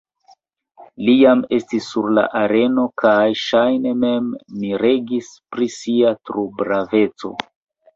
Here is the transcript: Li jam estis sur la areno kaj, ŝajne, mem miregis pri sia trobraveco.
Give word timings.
Li 1.09 1.13
jam 1.17 1.43
estis 1.57 1.91
sur 1.91 2.07
la 2.19 2.23
areno 2.41 2.87
kaj, 3.03 3.15
ŝajne, 3.45 3.95
mem 4.07 4.35
miregis 4.67 5.33
pri 5.39 5.73
sia 5.81 6.19
trobraveco. 6.29 7.37